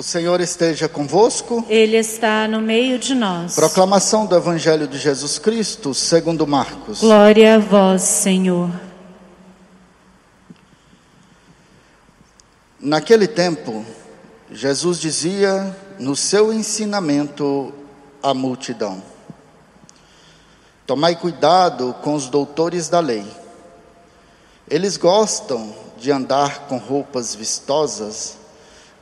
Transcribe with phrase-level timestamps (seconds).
[0.00, 1.62] O Senhor esteja convosco.
[1.68, 3.54] Ele está no meio de nós.
[3.54, 7.00] Proclamação do Evangelho de Jesus Cristo, segundo Marcos.
[7.00, 8.70] Glória a vós, Senhor.
[12.80, 13.84] Naquele tempo,
[14.50, 17.70] Jesus dizia no seu ensinamento
[18.22, 19.02] à multidão:
[20.86, 23.26] Tomai cuidado com os doutores da lei.
[24.66, 28.39] Eles gostam de andar com roupas vistosas,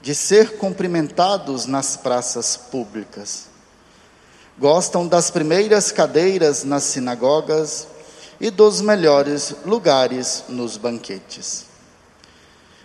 [0.01, 3.47] de ser cumprimentados nas praças públicas.
[4.59, 7.87] Gostam das primeiras cadeiras nas sinagogas
[8.41, 11.67] e dos melhores lugares nos banquetes.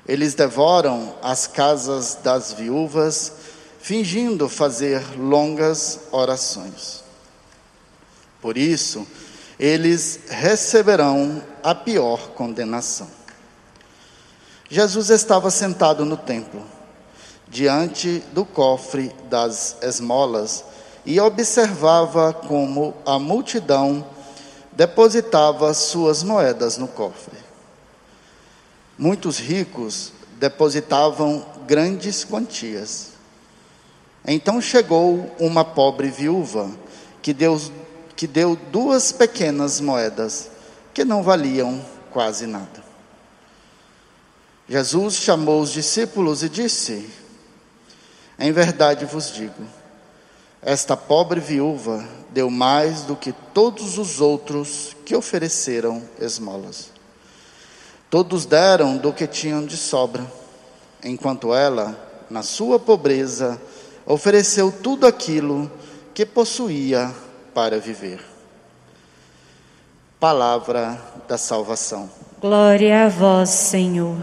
[0.08, 3.32] Eles devoram as casas das viúvas,
[3.80, 7.04] fingindo fazer longas orações.
[8.42, 9.08] Por isso,
[9.58, 13.08] eles receberão a pior condenação.
[14.70, 16.62] Jesus estava sentado no templo,
[17.48, 20.64] diante do cofre das esmolas,
[21.06, 24.06] e observava como a multidão
[24.72, 27.38] depositava suas moedas no cofre.
[28.98, 33.12] Muitos ricos depositavam grandes quantias.
[34.26, 36.72] Então chegou uma pobre viúva
[37.22, 37.60] que deu,
[38.16, 40.50] que deu duas pequenas moedas
[40.94, 42.84] que não valiam quase nada.
[44.70, 47.10] Jesus chamou os discípulos e disse:
[48.38, 49.64] Em verdade vos digo,
[50.62, 56.90] esta pobre viúva deu mais do que todos os outros que ofereceram esmolas.
[58.10, 60.26] Todos deram do que tinham de sobra,
[61.04, 61.98] enquanto ela,
[62.30, 63.60] na sua pobreza,
[64.06, 65.70] ofereceu tudo aquilo
[66.14, 67.14] que possuía
[67.54, 68.24] para viver.
[70.20, 72.10] Palavra da salvação.
[72.40, 74.18] Glória a vós, Senhor.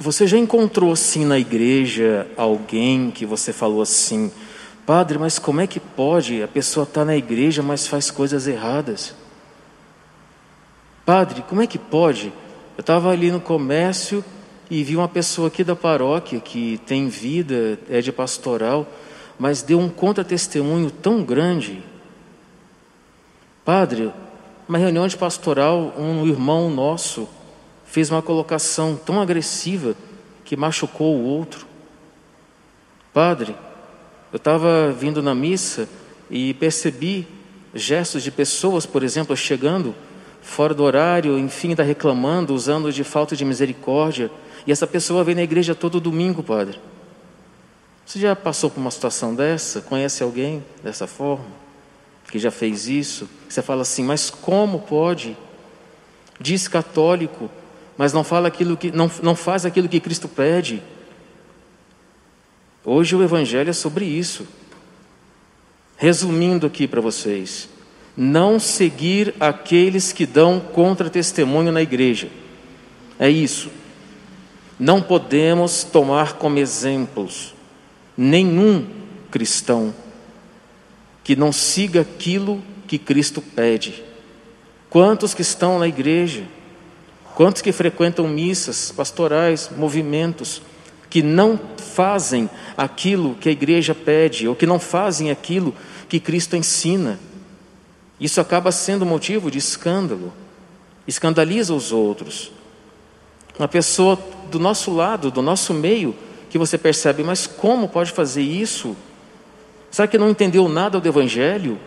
[0.00, 4.30] Você já encontrou assim na igreja alguém que você falou assim,
[4.86, 6.40] Padre, mas como é que pode?
[6.40, 9.12] A pessoa está na igreja, mas faz coisas erradas.
[11.04, 12.32] Padre, como é que pode?
[12.76, 14.24] Eu estava ali no comércio
[14.70, 18.86] e vi uma pessoa aqui da paróquia que tem vida, é de pastoral,
[19.36, 21.82] mas deu um contra-testemunho tão grande.
[23.64, 24.12] Padre,
[24.68, 27.28] uma reunião de pastoral, um irmão nosso
[27.88, 29.96] fez uma colocação tão agressiva
[30.44, 31.66] que machucou o outro.
[33.12, 33.56] Padre,
[34.32, 35.88] eu estava vindo na missa
[36.30, 37.26] e percebi
[37.74, 39.94] gestos de pessoas, por exemplo, chegando
[40.42, 44.30] fora do horário, enfim, está reclamando, usando de falta de misericórdia,
[44.66, 46.78] e essa pessoa vem na igreja todo domingo, padre.
[48.04, 49.80] Você já passou por uma situação dessa?
[49.80, 51.44] Conhece alguém dessa forma?
[52.30, 53.28] Que já fez isso?
[53.48, 55.36] Você fala assim, mas como pode?
[56.40, 57.50] Diz católico,
[57.98, 60.80] mas não fala aquilo que não, não faz aquilo que Cristo pede.
[62.84, 64.46] Hoje o evangelho é sobre isso.
[65.96, 67.68] Resumindo aqui para vocês,
[68.16, 72.28] não seguir aqueles que dão contra-testemunho na igreja.
[73.18, 73.68] É isso.
[74.78, 77.52] Não podemos tomar como exemplos
[78.16, 78.86] nenhum
[79.28, 79.92] cristão
[81.24, 84.04] que não siga aquilo que Cristo pede.
[84.88, 86.44] Quantos que estão na igreja,
[87.38, 90.60] quantos que frequentam missas, pastorais, movimentos,
[91.08, 91.56] que não
[91.94, 95.72] fazem aquilo que a igreja pede, ou que não fazem aquilo
[96.08, 97.16] que Cristo ensina.
[98.18, 100.32] Isso acaba sendo motivo de escândalo,
[101.06, 102.50] escandaliza os outros.
[103.56, 104.18] Uma pessoa
[104.50, 106.16] do nosso lado, do nosso meio,
[106.50, 108.96] que você percebe, mas como pode fazer isso?
[109.92, 111.78] Será que não entendeu nada do Evangelho?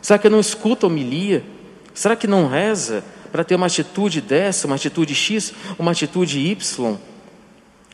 [0.00, 1.44] Será que não escuta homilia?
[1.92, 6.96] Será que não reza para ter uma atitude dessa, uma atitude X, uma atitude Y?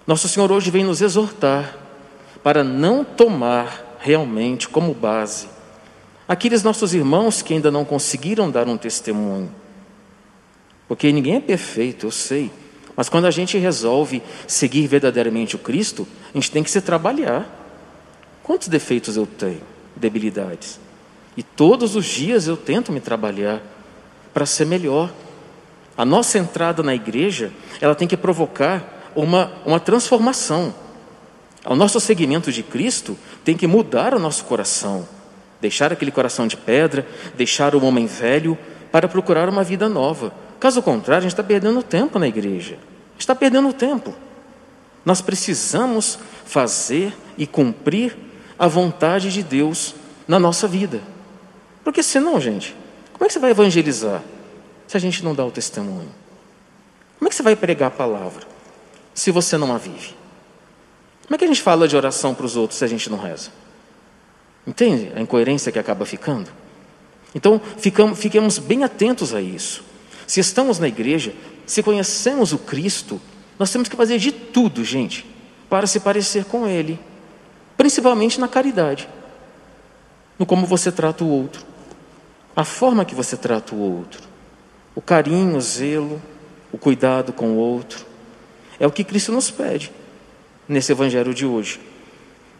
[0.06, 1.76] Nosso Senhor hoje vem nos exortar
[2.42, 5.54] para não tomar realmente como base
[6.26, 9.50] aqueles nossos irmãos que ainda não conseguiram dar um testemunho.
[10.88, 12.50] Porque ninguém é perfeito, eu sei.
[12.96, 17.46] Mas quando a gente resolve seguir verdadeiramente o Cristo, a gente tem que se trabalhar.
[18.42, 19.62] Quantos defeitos eu tenho?
[19.96, 20.78] Debilidades.
[21.36, 23.62] E todos os dias eu tento me trabalhar
[24.32, 25.12] para ser melhor.
[25.96, 30.74] A nossa entrada na igreja, ela tem que provocar uma, uma transformação.
[31.64, 35.08] O nosso seguimento de Cristo tem que mudar o nosso coração.
[35.60, 37.06] Deixar aquele coração de pedra,
[37.36, 38.58] deixar o homem velho
[38.90, 40.34] para procurar uma vida nova.
[40.58, 42.76] Caso contrário, a gente está perdendo tempo na igreja.
[43.18, 44.14] Está perdendo tempo.
[45.04, 48.16] Nós precisamos fazer e cumprir
[48.58, 49.94] a vontade de Deus
[50.26, 51.00] na nossa vida.
[51.84, 52.74] Porque senão, gente,
[53.12, 54.22] como é que você vai evangelizar
[54.86, 56.10] se a gente não dá o testemunho?
[57.18, 58.46] Como é que você vai pregar a palavra
[59.14, 60.14] se você não a vive?
[61.24, 63.18] Como é que a gente fala de oração para os outros se a gente não
[63.18, 63.50] reza?
[64.66, 66.50] Entende a incoerência que acaba ficando?
[67.34, 69.82] Então, ficamos, fiquemos bem atentos a isso.
[70.26, 71.34] Se estamos na igreja,
[71.66, 73.20] se conhecemos o Cristo,
[73.58, 75.26] nós temos que fazer de tudo, gente,
[75.68, 76.98] para se parecer com Ele,
[77.76, 79.08] principalmente na caridade,
[80.38, 81.64] no como você trata o outro,
[82.54, 84.22] a forma que você trata o outro,
[84.94, 86.20] o carinho, o zelo,
[86.72, 88.04] o cuidado com o outro.
[88.78, 89.92] É o que Cristo nos pede
[90.68, 91.80] nesse evangelho de hoje.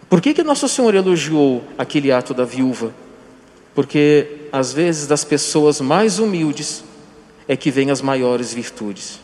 [0.09, 2.95] Por que, que Nosso Senhor elogiou aquele ato da viúva?
[3.75, 6.85] Porque às vezes das pessoas mais humildes
[7.49, 9.19] é que vêm as maiores virtudes.